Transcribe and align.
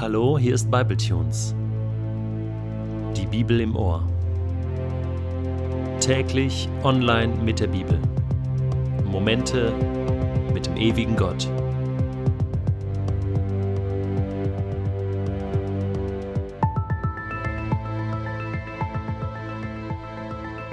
Hallo, 0.00 0.38
hier 0.38 0.54
ist 0.54 0.70
Bibletunes. 0.70 1.54
Die 3.14 3.26
Bibel 3.26 3.60
im 3.60 3.76
Ohr. 3.76 4.02
Täglich 6.00 6.70
online 6.82 7.34
mit 7.44 7.60
der 7.60 7.66
Bibel. 7.66 8.00
Momente 9.04 9.74
mit 10.54 10.64
dem 10.64 10.78
ewigen 10.78 11.16
Gott. 11.16 11.46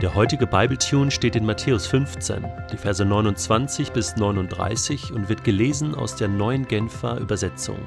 Der 0.02 0.16
heutige 0.16 0.48
Bibletune 0.48 1.12
steht 1.12 1.36
in 1.36 1.46
Matthäus 1.46 1.86
15, 1.86 2.46
die 2.72 2.78
Verse 2.78 3.04
29 3.04 3.92
bis 3.92 4.16
39 4.16 5.12
und 5.12 5.28
wird 5.28 5.44
gelesen 5.44 5.96
aus 5.96 6.16
der 6.16 6.30
neuen 6.30 6.66
Genfer 6.66 7.20
Übersetzung. 7.20 7.80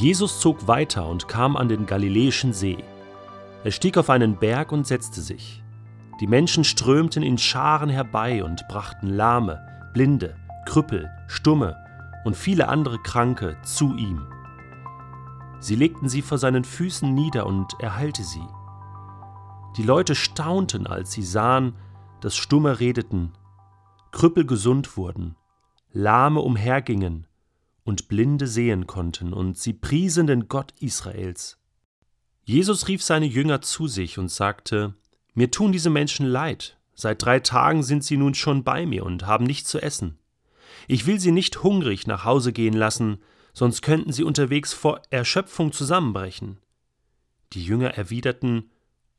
Jesus 0.00 0.40
zog 0.40 0.66
weiter 0.66 1.06
und 1.06 1.28
kam 1.28 1.56
an 1.58 1.68
den 1.68 1.84
Galiläischen 1.84 2.54
See. 2.54 2.82
Er 3.64 3.70
stieg 3.70 3.98
auf 3.98 4.08
einen 4.08 4.34
Berg 4.34 4.72
und 4.72 4.86
setzte 4.86 5.20
sich. 5.20 5.62
Die 6.20 6.26
Menschen 6.26 6.64
strömten 6.64 7.22
in 7.22 7.36
Scharen 7.36 7.90
herbei 7.90 8.42
und 8.42 8.66
brachten 8.66 9.08
Lahme, 9.08 9.60
Blinde, 9.92 10.36
Krüppel, 10.64 11.10
Stumme 11.26 11.76
und 12.24 12.34
viele 12.34 12.68
andere 12.68 12.98
Kranke 12.98 13.58
zu 13.62 13.94
ihm. 13.94 14.26
Sie 15.58 15.74
legten 15.74 16.08
sie 16.08 16.22
vor 16.22 16.38
seinen 16.38 16.64
Füßen 16.64 17.12
nieder 17.12 17.44
und 17.44 17.74
er 17.78 17.96
heilte 17.96 18.24
sie. 18.24 18.48
Die 19.76 19.82
Leute 19.82 20.14
staunten, 20.14 20.86
als 20.86 21.12
sie 21.12 21.22
sahen, 21.22 21.74
dass 22.22 22.36
Stumme 22.36 22.80
redeten, 22.80 23.34
Krüppel 24.12 24.46
gesund 24.46 24.96
wurden, 24.96 25.36
Lahme 25.92 26.40
umhergingen 26.40 27.26
und 27.84 28.08
Blinde 28.08 28.46
sehen 28.46 28.86
konnten, 28.86 29.32
und 29.32 29.58
sie 29.58 29.72
priesen 29.72 30.26
den 30.26 30.48
Gott 30.48 30.72
Israels. 30.80 31.58
Jesus 32.44 32.88
rief 32.88 33.02
seine 33.02 33.26
Jünger 33.26 33.60
zu 33.62 33.86
sich 33.86 34.18
und 34.18 34.30
sagte, 34.30 34.94
Mir 35.34 35.50
tun 35.50 35.72
diese 35.72 35.90
Menschen 35.90 36.26
leid, 36.26 36.78
seit 36.94 37.22
drei 37.24 37.40
Tagen 37.40 37.82
sind 37.82 38.04
sie 38.04 38.16
nun 38.16 38.34
schon 38.34 38.64
bei 38.64 38.86
mir 38.86 39.04
und 39.04 39.26
haben 39.26 39.44
nichts 39.44 39.70
zu 39.70 39.80
essen. 39.80 40.18
Ich 40.88 41.06
will 41.06 41.20
sie 41.20 41.32
nicht 41.32 41.62
hungrig 41.62 42.06
nach 42.06 42.24
Hause 42.24 42.52
gehen 42.52 42.74
lassen, 42.74 43.18
sonst 43.52 43.82
könnten 43.82 44.12
sie 44.12 44.24
unterwegs 44.24 44.72
vor 44.72 45.02
Erschöpfung 45.10 45.72
zusammenbrechen. 45.72 46.58
Die 47.52 47.64
Jünger 47.64 47.90
erwiderten, 47.90 48.70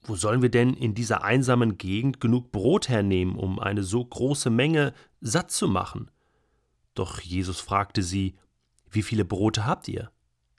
wo 0.03 0.15
sollen 0.15 0.41
wir 0.41 0.49
denn 0.49 0.73
in 0.73 0.95
dieser 0.95 1.23
einsamen 1.23 1.77
Gegend 1.77 2.19
genug 2.19 2.51
Brot 2.51 2.89
hernehmen, 2.89 3.35
um 3.35 3.59
eine 3.59 3.83
so 3.83 4.03
große 4.03 4.49
Menge 4.49 4.93
satt 5.19 5.51
zu 5.51 5.67
machen? 5.67 6.09
Doch 6.95 7.19
Jesus 7.21 7.59
fragte 7.59 8.01
sie, 8.01 8.35
wie 8.91 9.01
viele 9.01 9.25
Brote 9.25 9.65
habt 9.65 9.87
ihr? 9.87 10.11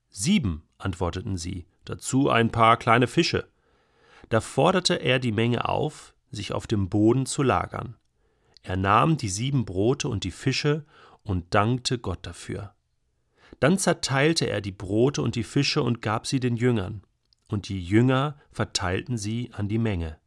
Sieben, 0.09 0.63
antworteten 0.79 1.37
sie, 1.37 1.67
dazu 1.85 2.31
ein 2.31 2.51
paar 2.51 2.79
kleine 2.79 3.07
Fische. 3.07 3.49
Da 4.31 4.41
forderte 4.41 4.95
er 4.95 5.19
die 5.19 5.33
Menge 5.33 5.69
auf, 5.69 6.15
sich 6.31 6.53
auf 6.53 6.67
dem 6.67 6.89
Boden 6.89 7.27
zu 7.27 7.43
lagern. 7.43 7.97
Er 8.63 8.77
nahm 8.77 9.19
die 9.19 9.29
sieben 9.29 9.67
Brote 9.67 10.09
und 10.09 10.25
die 10.25 10.31
Fische 10.31 10.87
und 11.23 11.55
dankte 11.55 11.99
Gott 11.99 12.21
dafür. 12.23 12.75
Dann 13.61 13.79
zerteilte 13.79 14.49
er 14.49 14.61
die 14.61 14.73
Brote 14.73 15.21
und 15.21 15.35
die 15.35 15.45
Fische 15.45 15.83
und 15.83 16.01
gab 16.01 16.27
sie 16.27 16.41
den 16.41 16.57
Jüngern, 16.57 17.03
und 17.49 17.69
die 17.69 17.85
Jünger 17.85 18.37
verteilten 18.51 19.19
sie 19.19 19.51
an 19.53 19.69
die 19.69 19.79
Menge. 19.79 20.19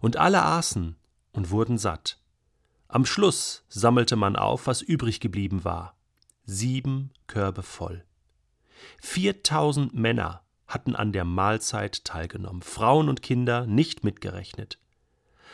Und 0.00 0.16
alle 0.16 0.42
aßen 0.42 0.96
und 1.32 1.50
wurden 1.50 1.78
satt. 1.78 2.18
Am 2.88 3.06
Schluss 3.06 3.64
sammelte 3.68 4.16
man 4.16 4.34
auf, 4.36 4.66
was 4.66 4.82
übrig 4.82 5.20
geblieben 5.20 5.64
war 5.64 5.93
sieben 6.44 7.10
Körbe 7.26 7.62
voll. 7.62 8.04
Viertausend 9.00 9.94
Männer 9.94 10.42
hatten 10.66 10.96
an 10.96 11.12
der 11.12 11.24
Mahlzeit 11.24 12.04
teilgenommen, 12.04 12.62
Frauen 12.62 13.08
und 13.08 13.22
Kinder 13.22 13.66
nicht 13.66 14.04
mitgerechnet. 14.04 14.78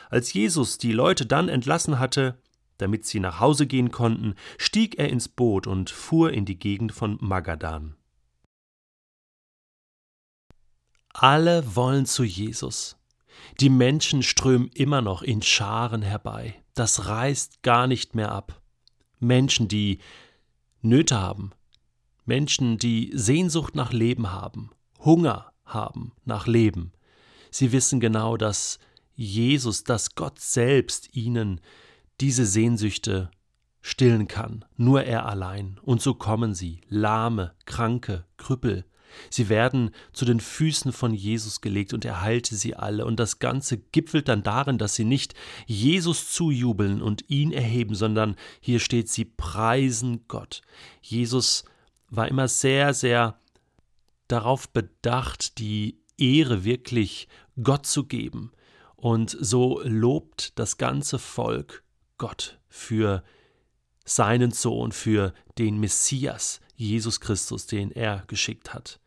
Als 0.09 0.33
Jesus 0.33 0.79
die 0.79 0.93
Leute 0.93 1.27
dann 1.27 1.49
entlassen 1.49 1.99
hatte, 1.99 2.41
damit 2.79 3.05
sie 3.05 3.21
nach 3.21 3.41
Hause 3.41 3.67
gehen 3.67 3.91
konnten, 3.91 4.35
stieg 4.57 4.99
er 4.99 5.09
ins 5.11 5.29
Boot 5.29 5.67
und 5.67 5.91
fuhr 5.91 6.33
in 6.33 6.47
die 6.47 6.59
Gegend 6.59 6.93
von 6.93 7.19
Magadan. 7.21 7.97
Alle 11.13 11.77
wollen 11.77 12.07
zu 12.07 12.25
Jesus. 12.25 12.97
Die 13.61 13.69
Menschen 13.69 14.23
strömen 14.23 14.71
immer 14.75 15.03
noch 15.03 15.23
in 15.23 15.43
Scharen 15.43 16.03
herbei. 16.03 16.63
Das 16.75 17.07
reißt 17.07 17.63
gar 17.63 17.87
nicht 17.87 18.15
mehr 18.15 18.33
ab. 18.33 18.63
Menschen, 19.19 19.69
die 19.69 19.99
Nöte 20.83 21.21
haben, 21.21 21.51
Menschen, 22.25 22.79
die 22.79 23.11
Sehnsucht 23.15 23.75
nach 23.75 23.93
Leben 23.93 24.33
haben, 24.33 24.71
Hunger 24.99 25.53
haben 25.65 26.13
nach 26.25 26.47
Leben. 26.47 26.93
Sie 27.51 27.73
wissen 27.73 28.01
genau, 28.01 28.37
dass 28.37 28.79
Jesus, 29.15 29.85
dass 29.85 30.15
Gott 30.15 30.39
selbst 30.39 31.15
ihnen 31.15 31.61
diese 32.21 32.47
Sehnsüchte 32.47 33.31
stillen 33.83 34.29
kann, 34.29 34.65
nur 34.77 35.05
er 35.05 35.27
allein. 35.27 35.79
Und 35.83 36.01
so 36.01 36.15
kommen 36.15 36.55
sie, 36.55 36.81
lahme, 36.89 37.55
kranke, 37.67 38.25
Krüppel, 38.37 38.85
Sie 39.29 39.49
werden 39.49 39.91
zu 40.13 40.25
den 40.25 40.41
Füßen 40.41 40.93
von 40.93 41.15
Jesus 41.15 41.61
gelegt 41.61 41.93
und 41.93 42.05
er 42.05 42.21
heilte 42.23 42.55
sie 42.57 42.75
alle. 42.75 43.05
Und 43.05 43.21
das 43.21 43.39
Ganze 43.39 43.79
gipfelt 43.79 44.29
dann 44.29 44.43
darin, 44.43 44.79
dass 44.79 44.95
sie 44.95 45.05
nicht 45.05 45.35
Jesus 45.67 46.33
zujubeln 46.33 47.03
und 47.03 47.29
ihn 47.29 47.53
erheben, 47.53 47.95
sondern 47.95 48.37
hier 48.61 48.81
steht, 48.81 49.09
sie 49.09 49.25
preisen 49.25 50.25
Gott. 50.29 50.63
Jesus 51.01 51.65
war 52.09 52.29
immer 52.29 52.49
sehr, 52.49 52.95
sehr 52.95 53.39
darauf 54.29 54.69
bedacht, 54.69 55.59
die 55.59 55.99
Ehre 56.19 56.65
wirklich 56.65 57.29
Gott 57.63 57.87
zu 57.87 58.05
geben. 58.05 58.53
Und 58.97 59.37
so 59.41 59.81
lobt 59.85 60.59
das 60.59 60.77
ganze 60.77 61.19
Volk 61.19 61.83
Gott 62.19 62.59
für 62.69 63.25
seinen 64.05 64.51
Sohn, 64.51 64.93
für 64.93 65.33
den 65.59 65.79
Messias, 65.79 66.61
Jesus 66.87 67.21
Christus, 67.21 67.67
den 67.67 67.91
er 67.91 68.25
geschickt 68.27 68.75
hat. 68.75 69.01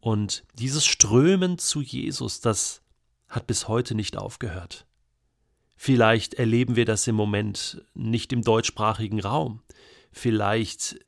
Und 0.00 0.44
dieses 0.54 0.84
Strömen 0.84 1.58
zu 1.58 1.80
Jesus, 1.80 2.40
das 2.40 2.82
hat 3.28 3.46
bis 3.46 3.68
heute 3.68 3.94
nicht 3.94 4.16
aufgehört. 4.16 4.86
Vielleicht 5.76 6.34
erleben 6.34 6.76
wir 6.76 6.84
das 6.84 7.06
im 7.06 7.14
Moment 7.14 7.84
nicht 7.94 8.32
im 8.32 8.42
deutschsprachigen 8.42 9.20
Raum. 9.20 9.62
Vielleicht 10.12 11.04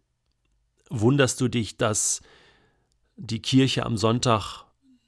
wunderst 0.91 1.41
du 1.41 1.48
dich, 1.48 1.76
dass 1.76 2.22
die 3.16 3.41
Kirche 3.41 3.87
am 3.87 3.97
Sonntag 3.97 4.64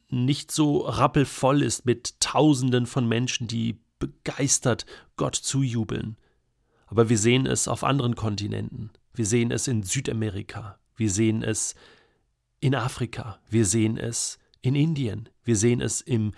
nicht 0.09 0.53
so 0.53 0.79
rappelvoll 0.79 1.63
ist 1.63 1.85
mit 1.85 2.21
Tausenden 2.21 2.87
von 2.87 3.09
Menschen, 3.09 3.49
die 3.49 3.81
begeistert 3.99 4.87
Gott 5.17 5.35
zujubeln. 5.35 6.17
Aber 6.87 7.09
wir 7.09 7.19
sehen 7.19 7.47
es 7.47 7.67
auf 7.67 7.83
anderen 7.83 8.15
Kontinenten. 8.15 8.91
Wir 9.15 9.27
sehen 9.27 9.51
es 9.51 9.67
in 9.67 9.83
Südamerika. 9.83 10.79
Wir 10.97 11.11
sehen 11.11 11.43
es 11.43 11.75
in 12.61 12.75
Afrika, 12.75 13.39
wir 13.49 13.67
sehen 13.67 13.99
es 13.99 14.39
in 14.63 14.75
Indien, 14.75 15.29
wir 15.45 15.57
sehen 15.57 15.81
es 15.81 16.01
im 16.01 16.33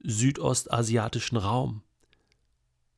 südostasiatischen 0.00 1.38
Raum. 1.38 1.82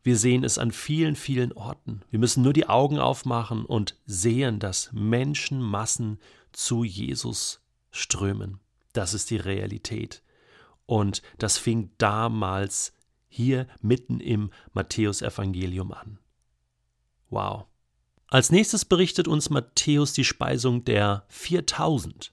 Wir 0.03 0.17
sehen 0.17 0.43
es 0.43 0.59
an 0.59 0.73
vielen, 0.73 1.15
vielen 1.15 1.53
Orten. 1.53 2.03
Wir 2.11 2.19
müssen 2.19 2.43
nur 2.43 2.53
die 2.53 2.69
Augen 2.69 2.99
aufmachen 2.99 3.65
und 3.65 3.97
sehen, 4.05 4.59
dass 4.59 4.91
Menschenmassen 4.93 6.19
zu 6.51 6.83
Jesus 6.83 7.61
strömen. 7.93 8.59
Das 8.93 9.15
ist 9.15 9.31
die 9.31 9.37
Realität. 9.37 10.23
Und 10.87 11.23
das 11.39 11.57
fing 11.57 11.91
damals 11.99 12.93
hier 13.29 13.69
mitten 13.81 14.19
im 14.21 14.51
Matthäusevangelium 14.73 15.93
an. 15.93 16.19
Wow. 17.31 17.67
Als 18.33 18.51
nächstes 18.51 18.87
berichtet 18.87 19.29
uns 19.29 19.51
Matthäus 19.51 20.15
die 20.15 20.25
Speisung 20.25 20.87
der 20.87 21.27
4000. 21.29 22.33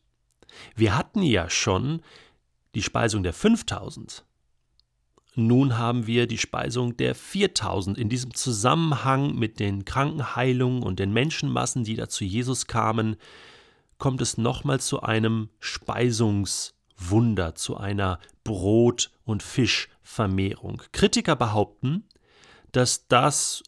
Wir 0.73 0.97
hatten 0.97 1.21
ja 1.21 1.49
schon 1.49 2.01
die 2.73 2.83
Speisung 2.83 3.21
der 3.21 3.33
5000. 3.33 4.23
Nun 5.35 5.77
haben 5.77 6.07
wir 6.07 6.25
die 6.25 6.37
Speisung 6.37 6.95
der 6.95 7.15
4000 7.15 7.97
in 7.97 8.07
diesem 8.07 8.33
Zusammenhang 8.33 9.35
mit 9.35 9.59
den 9.59 9.83
Krankenheilungen 9.83 10.83
und 10.83 10.99
den 10.99 11.11
Menschenmassen, 11.11 11.83
die 11.83 11.97
da 11.97 12.07
zu 12.07 12.23
Jesus 12.23 12.67
kamen, 12.67 13.17
kommt 13.97 14.21
es 14.21 14.37
nochmal 14.37 14.79
zu 14.79 15.01
einem 15.01 15.49
Speisungswunder, 15.59 17.55
zu 17.55 17.75
einer 17.75 18.19
Brot- 18.45 19.11
und 19.25 19.43
Fischvermehrung. 19.43 20.81
Kritiker 20.93 21.35
behaupten, 21.35 22.05
dass 22.71 23.05
das 23.09 23.63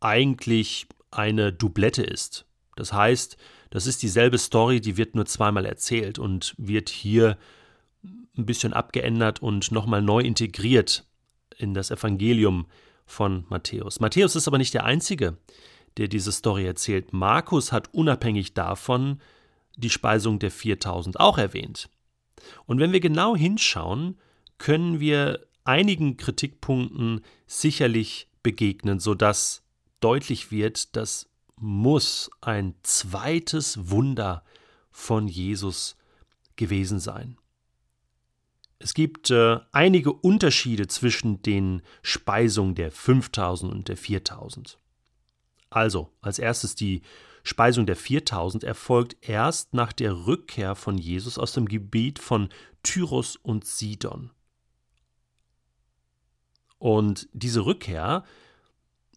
eigentlich 0.00 0.88
eine 1.14 1.52
Doublette 1.52 2.02
ist. 2.02 2.46
Das 2.76 2.92
heißt, 2.92 3.36
das 3.70 3.86
ist 3.86 4.02
dieselbe 4.02 4.38
Story, 4.38 4.80
die 4.80 4.96
wird 4.96 5.14
nur 5.14 5.26
zweimal 5.26 5.64
erzählt 5.64 6.18
und 6.18 6.54
wird 6.58 6.88
hier 6.88 7.38
ein 8.36 8.46
bisschen 8.46 8.72
abgeändert 8.72 9.42
und 9.42 9.70
nochmal 9.70 10.02
neu 10.02 10.20
integriert 10.20 11.06
in 11.56 11.74
das 11.74 11.90
Evangelium 11.90 12.66
von 13.06 13.44
Matthäus. 13.48 14.00
Matthäus 14.00 14.34
ist 14.36 14.48
aber 14.48 14.58
nicht 14.58 14.74
der 14.74 14.84
Einzige, 14.84 15.36
der 15.96 16.08
diese 16.08 16.32
Story 16.32 16.66
erzählt. 16.66 17.12
Markus 17.12 17.70
hat 17.70 17.92
unabhängig 17.94 18.54
davon 18.54 19.20
die 19.76 19.90
Speisung 19.90 20.38
der 20.38 20.50
4000 20.50 21.20
auch 21.20 21.38
erwähnt. 21.38 21.88
Und 22.66 22.80
wenn 22.80 22.92
wir 22.92 23.00
genau 23.00 23.36
hinschauen, 23.36 24.18
können 24.58 25.00
wir 25.00 25.46
einigen 25.64 26.16
Kritikpunkten 26.16 27.22
sicherlich 27.46 28.28
begegnen, 28.42 29.00
sodass 29.00 29.63
deutlich 30.04 30.50
wird, 30.50 30.94
das 30.96 31.30
muss 31.56 32.30
ein 32.42 32.74
zweites 32.82 33.90
Wunder 33.90 34.44
von 34.90 35.28
Jesus 35.28 35.96
gewesen 36.56 37.00
sein. 37.00 37.38
Es 38.78 38.92
gibt 38.92 39.30
äh, 39.30 39.60
einige 39.72 40.12
Unterschiede 40.12 40.88
zwischen 40.88 41.40
den 41.40 41.80
Speisungen 42.02 42.74
der 42.74 42.90
5000 42.90 43.72
und 43.72 43.88
der 43.88 43.96
4000. 43.96 44.78
Also, 45.70 46.10
als 46.20 46.38
erstes 46.38 46.74
die 46.74 47.00
Speisung 47.42 47.86
der 47.86 47.96
4000 47.96 48.62
erfolgt 48.62 49.16
erst 49.22 49.72
nach 49.72 49.94
der 49.94 50.26
Rückkehr 50.26 50.74
von 50.74 50.98
Jesus 50.98 51.38
aus 51.38 51.52
dem 51.52 51.66
Gebiet 51.66 52.18
von 52.18 52.50
Tyrus 52.82 53.36
und 53.36 53.64
Sidon. 53.64 54.30
Und 56.78 57.26
diese 57.32 57.64
Rückkehr 57.64 58.24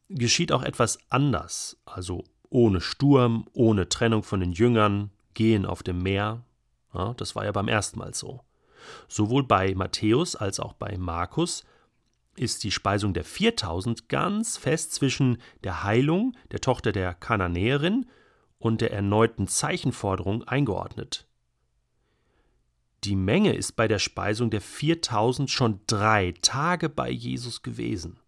geschieht 0.09 0.51
auch 0.51 0.63
etwas 0.63 0.99
anders, 1.09 1.77
also 1.85 2.23
ohne 2.49 2.81
Sturm, 2.81 3.47
ohne 3.53 3.89
Trennung 3.89 4.23
von 4.23 4.39
den 4.39 4.51
Jüngern, 4.51 5.11
gehen 5.33 5.65
auf 5.65 5.83
dem 5.83 6.01
Meer. 6.01 6.43
Ja, 6.93 7.13
das 7.13 7.35
war 7.35 7.45
ja 7.45 7.51
beim 7.51 7.67
ersten 7.67 7.99
Mal 7.99 8.13
so. 8.13 8.41
Sowohl 9.07 9.43
bei 9.43 9.75
Matthäus 9.75 10.35
als 10.35 10.59
auch 10.59 10.73
bei 10.73 10.97
Markus 10.97 11.63
ist 12.35 12.63
die 12.63 12.71
Speisung 12.71 13.13
der 13.13 13.23
4000 13.23 14.09
ganz 14.09 14.57
fest 14.57 14.93
zwischen 14.93 15.41
der 15.63 15.83
Heilung 15.83 16.37
der 16.51 16.61
Tochter 16.61 16.91
der 16.91 17.13
Kananäerin 17.13 18.05
und 18.59 18.81
der 18.81 18.93
erneuten 18.93 19.47
Zeichenforderung 19.47 20.43
eingeordnet. 20.43 21.27
Die 23.03 23.15
Menge 23.15 23.53
ist 23.53 23.75
bei 23.75 23.87
der 23.87 23.99
Speisung 23.99 24.49
der 24.49 24.61
4000 24.61 25.49
schon 25.49 25.81
drei 25.87 26.33
Tage 26.41 26.89
bei 26.89 27.09
Jesus 27.09 27.61
gewesen. 27.61 28.19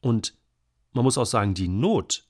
Und 0.00 0.34
man 0.94 1.04
muss 1.04 1.18
auch 1.18 1.26
sagen, 1.26 1.54
die 1.54 1.68
Not 1.68 2.24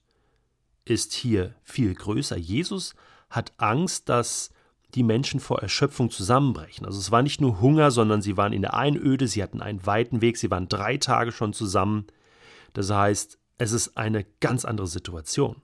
ist 0.83 1.13
hier 1.13 1.55
viel 1.63 1.93
größer. 1.95 2.37
Jesus 2.37 2.95
hat 3.29 3.53
Angst, 3.57 4.09
dass 4.09 4.51
die 4.93 5.03
Menschen 5.03 5.39
vor 5.39 5.61
Erschöpfung 5.61 6.09
zusammenbrechen. 6.09 6.85
Also 6.85 6.99
es 6.99 7.11
war 7.11 7.21
nicht 7.21 7.41
nur 7.41 7.59
Hunger, 7.59 7.91
sondern 7.91 8.21
sie 8.21 8.37
waren 8.37 8.53
in 8.53 8.61
der 8.61 8.75
Einöde, 8.75 9.27
sie 9.27 9.43
hatten 9.43 9.61
einen 9.61 9.85
weiten 9.85 10.21
Weg, 10.21 10.37
sie 10.37 10.51
waren 10.51 10.69
drei 10.69 10.97
Tage 10.97 11.31
schon 11.31 11.53
zusammen. 11.53 12.05
Das 12.73 12.89
heißt, 12.89 13.37
es 13.57 13.71
ist 13.71 13.97
eine 13.97 14.25
ganz 14.39 14.63
andere 14.63 14.87
Situation. 14.87 15.61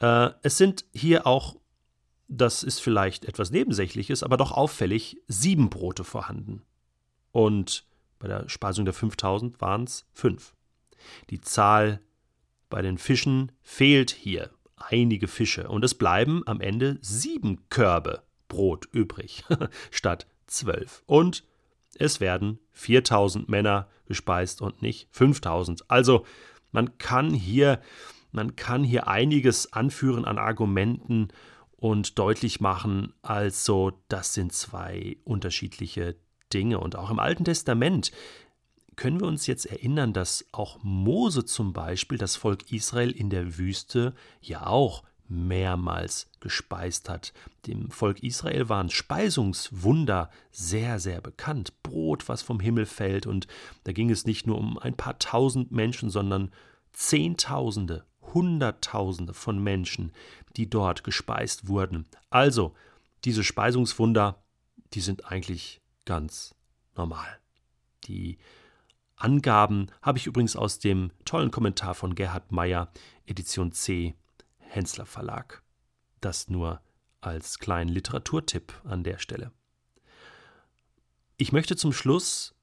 Äh, 0.00 0.30
es 0.42 0.58
sind 0.58 0.84
hier 0.92 1.26
auch, 1.26 1.56
das 2.28 2.62
ist 2.62 2.80
vielleicht 2.80 3.24
etwas 3.24 3.50
Nebensächliches, 3.50 4.22
aber 4.22 4.36
doch 4.36 4.52
auffällig, 4.52 5.18
sieben 5.28 5.70
Brote 5.70 6.04
vorhanden. 6.04 6.62
Und 7.30 7.84
bei 8.18 8.28
der 8.28 8.48
Speisung 8.48 8.84
der 8.84 8.94
5000 8.94 9.60
waren 9.60 9.84
es 9.84 10.06
fünf. 10.12 10.54
Die 11.30 11.40
Zahl 11.40 12.00
bei 12.70 12.82
den 12.82 12.98
Fischen 12.98 13.52
fehlt 13.62 14.10
hier 14.10 14.50
einige 14.76 15.28
Fische 15.28 15.68
und 15.68 15.84
es 15.84 15.94
bleiben 15.94 16.42
am 16.46 16.60
Ende 16.60 16.98
sieben 17.00 17.68
Körbe 17.68 18.22
Brot 18.48 18.86
übrig 18.92 19.44
statt 19.90 20.26
zwölf. 20.46 21.02
Und 21.06 21.44
es 21.98 22.20
werden 22.20 22.58
4000 22.72 23.48
Männer 23.48 23.88
gespeist 24.06 24.62
und 24.62 24.82
nicht 24.82 25.08
5000. 25.12 25.90
Also 25.90 26.26
man 26.70 26.98
kann 26.98 27.32
hier, 27.32 27.80
man 28.30 28.56
kann 28.56 28.84
hier 28.84 29.08
einiges 29.08 29.72
anführen 29.72 30.24
an 30.24 30.38
Argumenten 30.38 31.28
und 31.76 32.18
deutlich 32.18 32.60
machen, 32.60 33.12
also 33.22 33.92
das 34.08 34.34
sind 34.34 34.52
zwei 34.52 35.16
unterschiedliche 35.24 36.16
Dinge. 36.52 36.78
Und 36.78 36.96
auch 36.96 37.10
im 37.10 37.18
Alten 37.18 37.44
Testament 37.44 38.12
können 38.96 39.20
wir 39.20 39.26
uns 39.26 39.46
jetzt 39.46 39.66
erinnern, 39.66 40.12
dass 40.12 40.44
auch 40.52 40.78
Mose 40.82 41.44
zum 41.44 41.72
Beispiel 41.72 42.18
das 42.18 42.36
Volk 42.36 42.70
Israel 42.72 43.10
in 43.10 43.30
der 43.30 43.58
Wüste 43.58 44.14
ja 44.40 44.66
auch 44.66 45.02
mehrmals 45.28 46.28
gespeist 46.40 47.08
hat. 47.08 47.32
Dem 47.66 47.90
Volk 47.90 48.22
Israel 48.22 48.68
waren 48.68 48.90
Speisungswunder 48.90 50.30
sehr, 50.50 50.98
sehr 50.98 51.20
bekannt. 51.20 51.82
Brot, 51.82 52.28
was 52.28 52.42
vom 52.42 52.60
Himmel 52.60 52.86
fällt, 52.86 53.26
und 53.26 53.46
da 53.84 53.92
ging 53.92 54.10
es 54.10 54.26
nicht 54.26 54.46
nur 54.46 54.58
um 54.58 54.78
ein 54.78 54.96
paar 54.96 55.18
tausend 55.18 55.72
Menschen, 55.72 56.10
sondern 56.10 56.52
Zehntausende, 56.92 58.04
Hunderttausende 58.34 59.32
von 59.32 59.62
Menschen, 59.62 60.12
die 60.56 60.68
dort 60.68 61.04
gespeist 61.04 61.66
wurden. 61.66 62.06
Also, 62.28 62.74
diese 63.24 63.44
Speisungswunder, 63.44 64.42
die 64.92 65.00
sind 65.00 65.26
eigentlich 65.26 65.80
ganz 66.04 66.54
normal. 66.94 67.38
Die 68.04 68.36
Angaben 69.16 69.88
habe 70.00 70.18
ich 70.18 70.26
übrigens 70.26 70.56
aus 70.56 70.78
dem 70.78 71.12
tollen 71.24 71.50
Kommentar 71.50 71.94
von 71.94 72.14
Gerhard 72.14 72.50
Meyer, 72.52 72.90
Edition 73.26 73.72
C, 73.72 74.14
Hensler 74.58 75.06
Verlag. 75.06 75.62
Das 76.20 76.48
nur 76.48 76.80
als 77.20 77.58
kleinen 77.58 77.90
Literaturtipp 77.90 78.72
an 78.84 79.04
der 79.04 79.18
Stelle. 79.18 79.52
Ich 81.36 81.52
möchte 81.52 81.76
zum 81.76 81.92
Schluss 81.92 82.54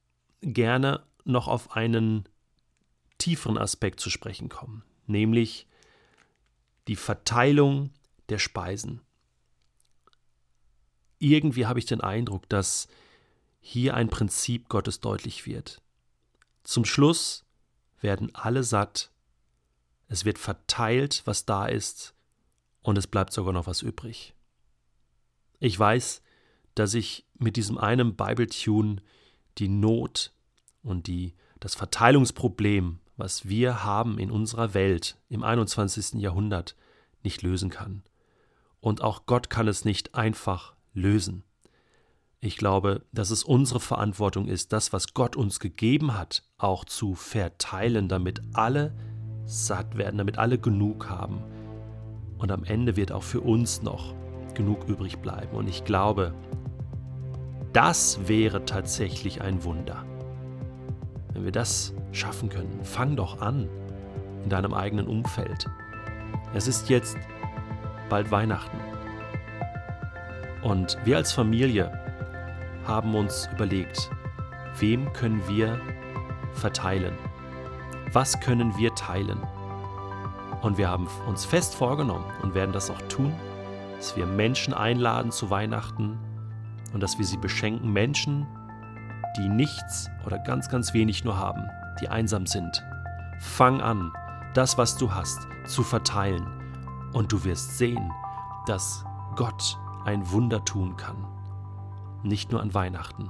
gerne 0.42 1.04
noch 1.24 1.48
auf 1.48 1.76
einen 1.76 2.28
tieferen 3.18 3.58
Aspekt 3.58 4.00
zu 4.00 4.10
sprechen 4.10 4.50
kommen, 4.50 4.84
nämlich 5.06 5.68
die 6.88 6.96
Verteilung 6.96 7.92
der 8.30 8.40
Speisen. 8.40 9.02
Irgendwie 11.20 11.66
habe 11.66 11.80
ich 11.80 11.86
den 11.86 12.02
Eindruck, 12.02 12.48
dass 12.50 12.88
hier 13.60 13.94
ein 13.94 14.10
Prinzip 14.10 14.70
Gottes 14.70 15.02
deutlich 15.02 15.46
wird. 15.46 15.82
Zum 16.70 16.86
Schluss 16.86 17.46
werden 18.00 18.30
alle 18.36 18.64
satt, 18.64 19.10
es 20.08 20.24
wird 20.24 20.38
verteilt, 20.38 21.24
was 21.26 21.46
da 21.46 21.66
ist, 21.66 22.14
und 22.84 22.96
es 22.96 23.08
bleibt 23.08 23.34
sogar 23.34 23.54
noch 23.54 23.66
was 23.66 23.82
übrig. 23.82 24.36
Ich 25.60 25.80
weiß, 25.80 26.22
dass 26.76 26.94
ich 26.94 27.26
mit 27.40 27.56
diesem 27.56 27.80
einen 27.80 28.16
Bible-Tune 28.16 28.98
die 29.58 29.68
Not 29.68 30.32
und 30.84 31.08
die, 31.08 31.34
das 31.60 31.74
Verteilungsproblem, 31.74 33.00
was 33.18 33.50
wir 33.50 33.84
haben 33.84 34.20
in 34.20 34.30
unserer 34.30 34.76
Welt 34.76 35.18
im 35.28 35.42
21. 35.42 36.22
Jahrhundert, 36.22 36.76
nicht 37.24 37.42
lösen 37.42 37.72
kann. 37.72 38.04
Und 38.80 39.02
auch 39.02 39.26
Gott 39.26 39.50
kann 39.50 39.68
es 39.68 39.86
nicht 39.86 40.14
einfach 40.14 40.76
lösen. 40.94 41.44
Ich 42.42 42.56
glaube, 42.56 43.06
dass 43.12 43.32
es 43.32 43.44
unsere 43.44 43.82
Verantwortung 43.82 44.48
ist, 44.48 44.72
das, 44.72 44.94
was 44.94 45.14
Gott 45.14 45.36
uns 45.36 45.60
gegeben 45.60 46.18
hat, 46.18 46.44
auch 46.58 46.86
zu 46.86 47.14
verteilen, 47.14 48.08
damit 48.08 48.42
alle 48.54 48.94
satt 49.44 49.98
werden, 49.98 50.18
damit 50.18 50.38
alle 50.38 50.58
genug 50.58 51.10
haben. 51.10 51.44
Und 52.38 52.50
am 52.54 52.64
Ende 52.64 52.96
wird 52.96 53.12
auch 53.12 53.24
für 53.24 53.42
uns 53.42 53.82
noch 53.82 54.16
genug 54.54 54.88
übrig 54.88 55.18
bleiben. 55.18 55.54
Und 55.54 55.68
ich 55.68 55.84
glaube, 55.84 56.34
das 57.74 58.30
wäre 58.30 58.64
tatsächlich 58.64 59.42
ein 59.42 59.66
Wunder. 59.66 60.06
Wenn 61.34 61.44
wir 61.44 61.52
das 61.52 61.94
schaffen 62.14 62.48
können, 62.48 62.80
fang 62.84 63.18
doch 63.18 63.42
an 63.42 63.68
in 64.46 64.50
deinem 64.50 64.74
eigenen 64.74 65.08
Umfeld. 65.08 65.70
Es 66.54 66.70
ist 66.70 66.88
jetzt 66.88 67.18
bald 68.08 68.32
Weihnachten. 68.32 68.78
Und 70.64 70.98
wir 71.04 71.18
als 71.18 71.34
Familie 71.34 72.09
haben 72.90 73.14
uns 73.14 73.48
überlegt, 73.54 74.10
wem 74.80 75.14
können 75.14 75.48
wir 75.48 75.80
verteilen? 76.54 77.16
Was 78.12 78.40
können 78.40 78.76
wir 78.78 78.96
teilen? 78.96 79.40
Und 80.62 80.78
wir 80.78 80.90
haben 80.90 81.08
uns 81.28 81.46
fest 81.46 81.76
vorgenommen 81.76 82.26
und 82.42 82.56
werden 82.56 82.74
das 82.74 82.90
auch 82.90 83.02
tun, 83.04 83.34
dass 83.96 84.18
wir 84.18 84.26
Menschen 84.26 84.74
einladen 84.74 85.32
zu 85.32 85.52
Weihnachten 85.52 86.18
und 86.92 87.02
dass 87.02 87.20
wir 87.20 87.26
sie 87.26 87.38
beschenken, 87.38 87.94
Menschen, 87.94 88.48
die 89.38 89.48
nichts 89.48 90.10
oder 90.26 90.40
ganz, 90.40 90.68
ganz 90.68 90.94
wenig 90.94 91.24
nur 91.24 91.38
haben, 91.38 91.70
die 92.02 92.10
einsam 92.10 92.48
sind. 92.48 92.84
Fang 93.40 93.82
an, 93.82 94.12
das, 94.56 94.80
was 94.80 94.98
du 94.98 95.14
hast, 95.14 95.48
zu 95.68 95.84
verteilen 95.84 96.48
und 97.14 97.32
du 97.32 97.44
wirst 97.44 97.78
sehen, 97.78 98.12
dass 98.66 99.06
Gott 99.36 99.78
ein 100.06 100.30
Wunder 100.32 100.66
tun 100.66 100.98
kann 100.98 101.39
nicht 102.24 102.52
nur 102.52 102.62
an 102.62 102.74
Weihnachten. 102.74 103.30